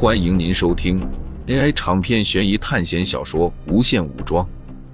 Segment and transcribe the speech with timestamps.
[0.00, 1.04] 欢迎您收听
[1.48, 4.46] AI 长篇悬疑探险小说《无限武装》，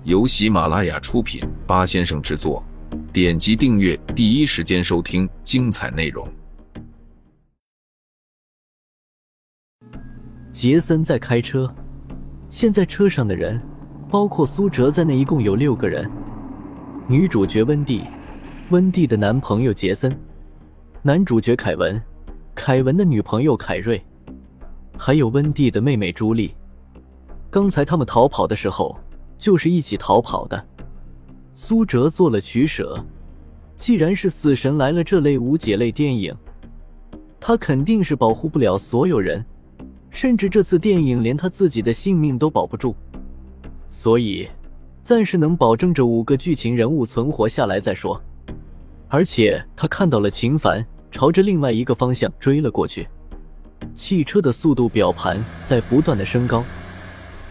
[0.04, 2.64] 由喜马拉雅出品，八先生制作。
[3.12, 6.26] 点击订阅，第一时间收听精彩内容。
[10.50, 11.70] 杰森在开车，
[12.48, 13.60] 现在车上的人，
[14.08, 16.10] 包括苏哲在内，一共有六个人。
[17.06, 18.04] 女主角温蒂，
[18.70, 20.18] 温蒂的男朋友杰森，
[21.02, 22.00] 男主角凯文，
[22.54, 24.02] 凯文的女朋友凯瑞。
[24.96, 26.54] 还有温蒂的妹妹朱莉，
[27.50, 28.96] 刚才他们逃跑的时候
[29.36, 30.64] 就是一起逃跑的。
[31.52, 32.98] 苏哲做了取舍，
[33.76, 36.34] 既然是死神来了这类无解类电影，
[37.38, 39.44] 他肯定是保护不了所有人，
[40.10, 42.94] 甚至这次电影连他自己的性命都保不住。
[43.88, 44.48] 所以，
[45.02, 48.20] 暂时能保证这五个剧情人物存活下来再说。
[49.08, 53.06] 而且他看到了秦凡朝着另外一个方向追了过去。
[53.94, 56.64] 汽车的速度表盘在不断的升高，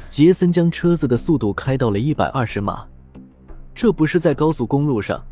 [0.10, 2.86] 杰森将车子的速度开到了一百二十码，
[3.74, 5.24] 这不是在高速公路上，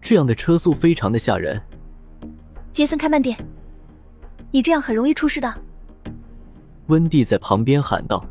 [0.00, 1.60] 这样的车速非常的吓人。
[2.72, 3.38] 杰森，开慢点，
[4.50, 5.54] 你这样很容易出事的。
[6.88, 8.24] 温蒂在旁边喊道：“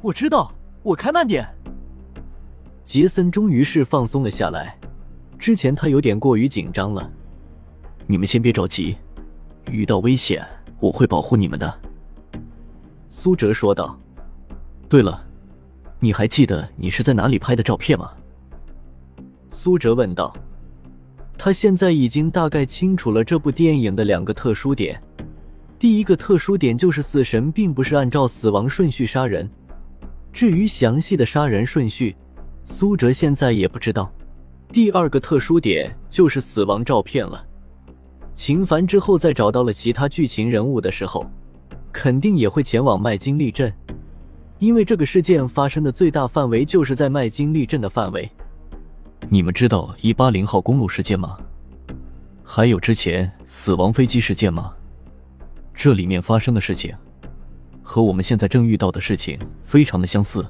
[0.00, 1.46] 我知道，我开慢点。”
[2.84, 4.78] 杰森终于是放松了下来，
[5.38, 7.10] 之前他有点过于紧张了。
[8.06, 8.96] 你们先别着急，
[9.70, 10.44] 遇到危险。
[10.82, 11.72] 我会保护你们的，
[13.08, 13.96] 苏哲说道。
[14.88, 15.24] 对了，
[16.00, 18.10] 你还记得你是在哪里拍的照片吗？
[19.48, 20.34] 苏哲问道。
[21.38, 25.00] 他现在已经大概清楚了这部电影的两个特殊点。
[25.78, 29.48] 第一个特殊点就是死神并不是按照死亡顺序杀人，
[30.32, 32.16] 至于详细的杀人顺序，
[32.64, 34.12] 苏哲现在也不知道。
[34.72, 37.44] 第二个特殊点就是死亡照片了。
[38.34, 41.24] 秦凡之后再找到了其他剧情人物的时候，
[41.92, 43.72] 肯定也会前往麦金利镇，
[44.58, 48.28] 因为这个事件发生的最大范围就是在麦金利镇的范围。
[49.28, 51.38] 你们知道一八零号公路事件吗？
[52.42, 54.74] 还有之前死亡飞机事件吗？
[55.74, 56.94] 这里面发生的事情，
[57.82, 60.44] 和我们现在正遇到的事情非常的相似。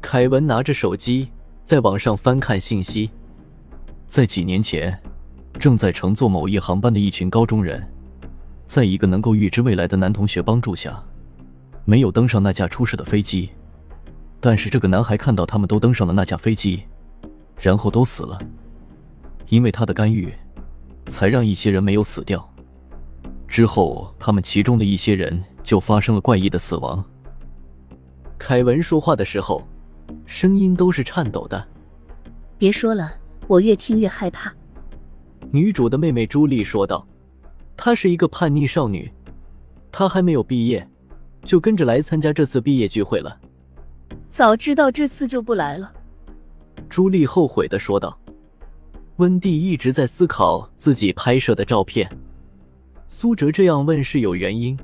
[0.00, 1.28] 凯文拿着手机
[1.64, 3.10] 在网上翻看信息，
[4.06, 4.96] 在几年前。
[5.58, 7.86] 正在乘坐某一航班的一群高中人，
[8.66, 11.02] 在一个能够预知未来的男同学帮助下，
[11.84, 13.50] 没有登上那架出事的飞机。
[14.38, 16.82] 但是这个男孩看到他们都登上了那架飞机，
[17.60, 18.38] 然后都死了。
[19.48, 20.32] 因为他的干预，
[21.06, 22.48] 才让一些人没有死掉。
[23.48, 27.02] 之后，他们其中的一些人就发生了怪异的死亡。
[28.38, 29.66] 凯文说话的时候，
[30.26, 31.66] 声音都是颤抖的。
[32.58, 33.14] 别说了，
[33.46, 34.52] 我越听越害怕。
[35.50, 37.06] 女主的妹妹朱莉说道
[37.76, 39.10] ：“她是一个叛逆少女，
[39.90, 40.86] 她还没有毕业，
[41.42, 43.38] 就跟着来参加这次毕业聚会了。
[44.28, 45.92] 早知道这次就不来了。”
[46.88, 48.18] 朱莉后悔的说道。
[49.16, 52.06] 温蒂一直在思考自己拍摄的照片。
[53.08, 54.78] 苏哲这样问是有原因，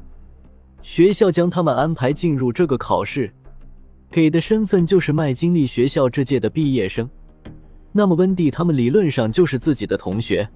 [0.80, 3.30] 学校将他们安排进入这个考试，
[4.10, 7.06] 给的身份就是麦金利学校这届的毕业生。
[7.92, 10.48] 那么温蒂他们理论上就是自己的同学。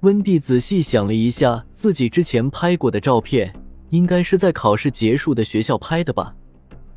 [0.00, 3.54] 温蒂仔细想了一下，自己之前拍过的照片，
[3.90, 6.34] 应该是在考试结束的学校拍的吧？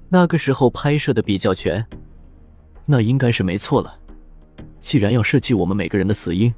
[0.09, 1.85] 那个时候拍摄的比较全，
[2.85, 3.93] 那应该是没错了。
[4.79, 6.53] 既然要设计我们每个人的死因，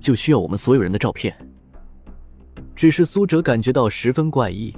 [0.00, 1.36] 就需要我们所有人的照片。
[2.74, 4.74] 只是苏哲感觉到十分怪异，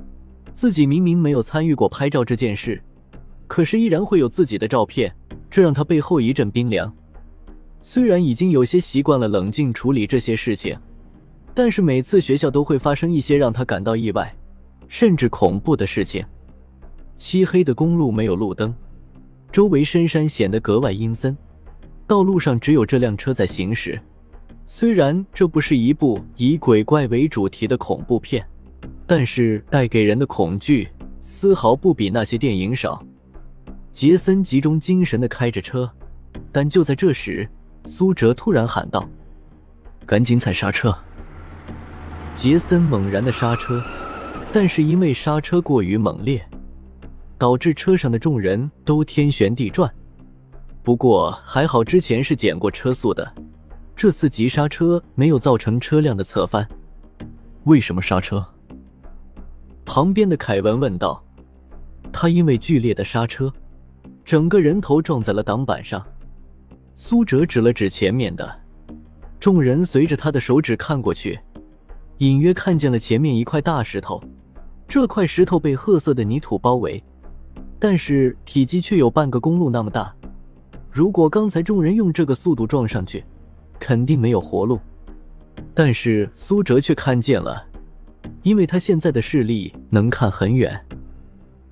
[0.53, 2.83] 自己明明没有参与过拍照这件事，
[3.47, 5.15] 可是依然会有自己的照片，
[5.51, 6.93] 这让他背后一阵冰凉。
[7.83, 10.79] 虽然已经有些习惯了冷静处理这些事情，
[11.55, 14.35] 但是每次学校都会发生一些让他感到意外，
[14.87, 16.25] 甚至恐怖的事情。
[17.17, 18.75] 漆黑的公路没有路灯，
[19.51, 21.37] 周围深山显得格外阴森，
[22.07, 24.01] 道路上只有这辆车在行驶。
[24.67, 28.47] 虽然这不是一部以鬼怪为主题的恐怖片，
[29.07, 30.89] 但是带给人的恐惧
[31.21, 33.05] 丝毫不比那些电影少。
[33.91, 35.91] 杰森集中精神的开着车，
[36.53, 37.49] 但就在这时。
[37.85, 39.09] 苏哲突然喊道
[40.07, 40.97] ：“赶紧踩刹车！”
[42.35, 43.83] 杰森猛然的刹车，
[44.53, 46.45] 但是因为刹车过于猛烈，
[47.37, 49.93] 导致车上的众人都天旋地转。
[50.83, 53.31] 不过还好之前是减过车速的，
[53.95, 56.67] 这次急刹车没有造成车辆的侧翻。
[57.65, 58.47] 为什么刹车？
[59.85, 61.23] 旁边的凯文问道。
[62.13, 63.53] 他因为剧烈的刹车，
[64.25, 66.05] 整个人头撞在了挡板上。
[67.03, 68.61] 苏哲指了指前面的，
[69.41, 71.41] 众人随着他的手指看过去，
[72.19, 74.23] 隐约看见了前面一块大石头，
[74.87, 77.03] 这块石头被褐色的泥土包围，
[77.79, 80.15] 但是体积却有半个公路那么大。
[80.91, 83.25] 如果刚才众人用这个速度撞上去，
[83.79, 84.79] 肯定没有活路。
[85.73, 87.67] 但是苏哲却看见了，
[88.43, 90.79] 因为他现在的视力能看很远。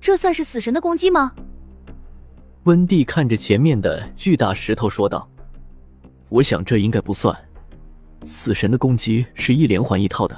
[0.01, 1.33] 这算是死神的攻击吗？
[2.69, 5.27] 温蒂看着前面的巨大石头说道
[6.29, 7.35] ：“我想这应该不算。
[8.21, 10.37] 死神的攻击是一连环一套的，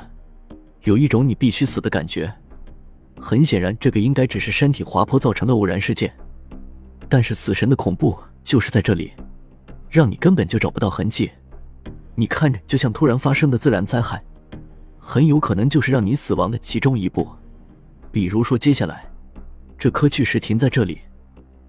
[0.84, 2.34] 有一种你必须死的感觉。
[3.20, 6.10] 很显然，这个应该只是山体滑坡造成的偶然事件。
[7.10, 9.12] 但是死神的恐怖就是在这里，
[9.90, 11.30] 让你根本就找不到痕迹。
[12.16, 14.24] 你看着就像突然发生的自然灾害，
[14.98, 17.28] 很有可能就是让你死亡的其中一步。
[18.10, 19.04] 比如说，接下来。”
[19.78, 21.02] 这颗巨石停在这里，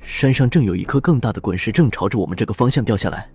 [0.02, 3.30] 山上正有一颗更大的滚石正朝着我们这个方向掉下来。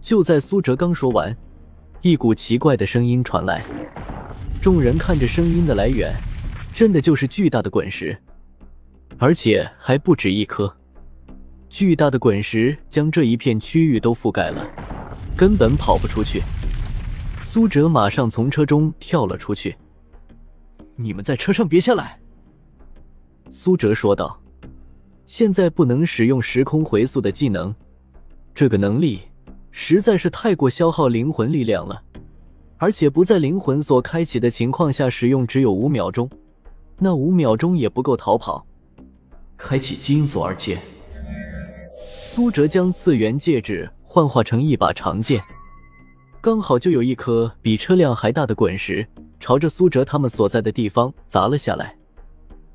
[0.00, 1.34] 就在苏哲刚说完，
[2.02, 3.62] 一股奇怪的声音传来。
[4.60, 6.12] 众人看着声音的来源，
[6.72, 8.18] 真的就是巨大的滚石，
[9.18, 10.74] 而且还不止一颗。
[11.68, 14.66] 巨大的滚石将这一片区域都覆盖了，
[15.36, 16.42] 根本跑不出去。
[17.42, 19.76] 苏哲马上从车中跳了出去
[20.96, 22.18] ：“你们在车上别下来！”
[23.50, 24.40] 苏哲说道
[25.26, 27.74] ：“现在不能使用时空回溯的技能，
[28.54, 29.22] 这个能力
[29.70, 32.02] 实在是太过消耗灵魂力量了。
[32.76, 36.28] 而且不在灵魂所开启的情况下使用，只有五秒钟，
[36.98, 38.66] 那五秒钟也不够逃跑。
[39.56, 40.76] 开启基因锁二阶。”
[42.30, 45.40] 苏哲将次元戒指幻化成一把长剑，
[46.40, 49.06] 刚好就有一颗比车辆还大的滚石
[49.38, 51.96] 朝着苏哲他们所在的地方砸了下来。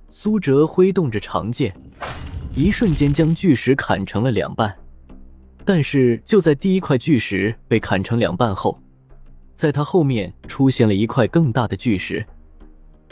[0.09, 1.75] 苏哲挥动着长剑，
[2.55, 4.73] 一瞬间将巨石砍成了两半。
[5.65, 8.79] 但是就在第一块巨石被砍成两半后，
[9.53, 12.25] 在他后面出现了一块更大的巨石。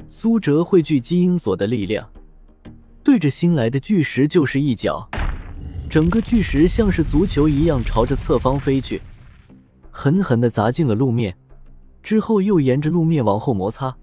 [0.10, 2.10] 苏哲汇聚基因锁的力量，
[3.04, 5.08] 对着新来的巨石就是一脚，
[5.90, 9.02] 整个巨石像是足球一样朝着侧方飞去，
[9.92, 11.36] 狠狠地砸进了路面，
[12.02, 13.96] 之后又沿着路面往后摩擦。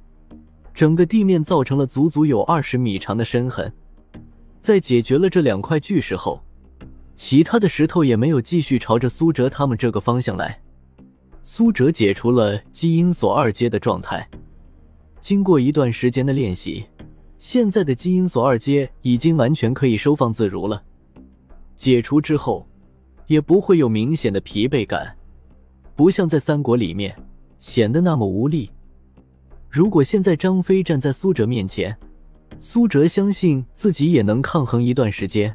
[0.73, 3.73] 整个地面造成了足足有二十米长的深痕。
[4.65, 6.41] 在解决了这两块巨石后，
[7.15, 10.59] 其他的石头也没有继续朝着苏哲他们这个方向来。
[11.43, 14.27] 苏哲解除了基因锁二阶的状态，
[15.21, 16.87] 经过一段时间的练习，
[17.39, 20.83] 现在的基因锁二阶已经完全可以收放自如了。
[21.77, 22.67] 解除之后，
[23.27, 25.15] 也不会有明显的疲惫感，
[25.95, 27.15] 不像在三国里面
[27.59, 28.71] 显得那么无力。
[29.69, 31.95] 如果现在张飞站在苏哲面前，
[32.59, 35.55] 苏哲相信自己也能抗衡一段时间。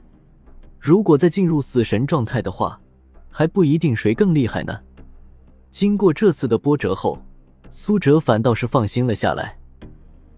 [0.80, 2.80] 如果再进入死神状态的话，
[3.30, 4.80] 还不一定谁更厉害呢。
[5.72, 7.20] 经过这次的波折后，
[7.72, 9.58] 苏哲反倒是放心了下来。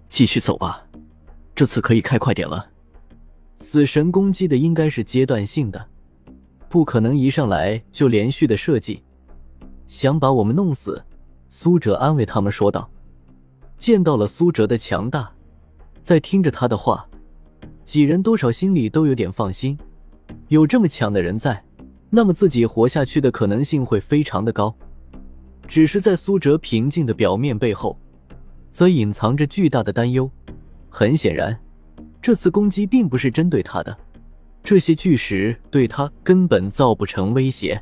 [0.09, 0.85] 继续走吧，
[1.55, 2.67] 这次可以开快点了。
[3.57, 5.87] 死神攻击的应该是阶段性的，
[6.67, 9.03] 不可能一上来就连续的设计，
[9.87, 11.03] 想把我们弄死。
[11.47, 12.89] 苏哲安慰他们说道。
[13.77, 15.31] 见到了苏哲的强大，
[16.01, 17.07] 在听着他的话，
[17.85, 19.77] 几人多少心里都有点放心。
[20.47, 21.63] 有这么强的人在，
[22.09, 24.75] 那么自己活下去的可能性会非常的高。
[25.67, 27.97] 只是在苏哲平静的表面背后，
[28.71, 30.29] 则隐藏着巨大的担忧。
[30.89, 31.57] 很显然，
[32.21, 33.95] 这次攻击并不是针对他的，
[34.63, 37.81] 这些巨石对他根本造不成威胁。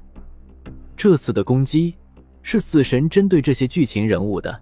[0.95, 1.95] 这次的攻击
[2.43, 4.61] 是死神针对这些剧情人物的。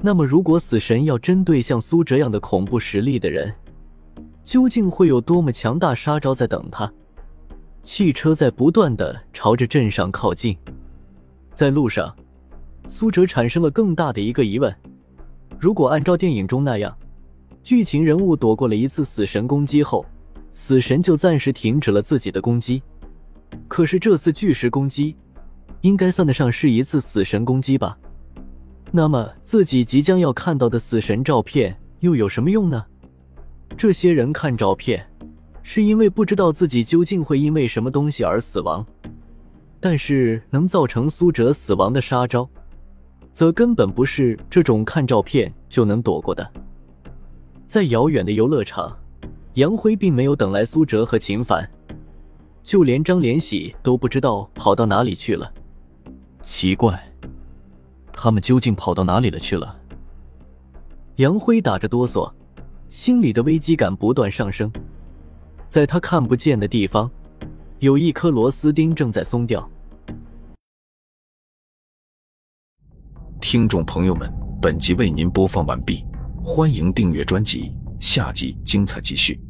[0.00, 3.52] 那么，如果死神要针对像苏这样的恐怖实力的人，
[4.44, 6.90] 究竟会有多么强大杀招在等他？
[7.82, 10.56] 汽车在不断的朝着镇上靠近，
[11.52, 12.14] 在路上，
[12.86, 14.72] 苏哲产生了更大的一个疑问：
[15.58, 16.96] 如果按照电影中那样，
[17.64, 20.06] 剧情人物躲过了一次死神攻击后，
[20.52, 22.82] 死神就暂时停止了自己的攻击，
[23.66, 25.16] 可是这次巨石攻击，
[25.80, 27.98] 应该算得上是一次死神攻击吧？
[28.90, 32.84] 那么自己即将要看到的死神照片又有什么用呢？
[33.76, 35.06] 这些人看照片，
[35.62, 38.84] 是因为不知道自己究竟会因为什么东西而死亡，
[39.78, 42.48] 但是能造成苏哲死亡的杀招，
[43.30, 46.50] 则根本不是这种看照片就能躲过的。
[47.66, 48.96] 在遥远的游乐场，
[49.54, 51.68] 杨辉并没有等来苏哲和秦凡，
[52.62, 55.52] 就连张连喜都不知道跑到哪里去了。
[56.40, 57.07] 奇怪。
[58.20, 59.80] 他们究竟跑到哪里了去了？
[61.16, 62.28] 杨辉打着哆嗦，
[62.88, 64.72] 心里的危机感不断上升。
[65.68, 67.08] 在他看不见的地方，
[67.78, 69.70] 有一颗螺丝钉正在松掉。
[73.40, 74.28] 听众朋友们，
[74.60, 76.04] 本集为您播放完毕。
[76.44, 79.40] 欢迎订阅专辑，下集精彩继续。